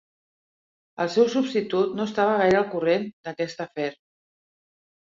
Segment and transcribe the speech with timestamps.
[1.05, 3.91] El seu substitut no estava gaire al corrent d'aquest afer.